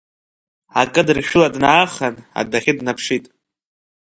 Акыдыршәыла 0.81 1.47
даахан, 1.59 2.15
адәахьы 2.39 2.73
днаԥшит. 2.77 3.25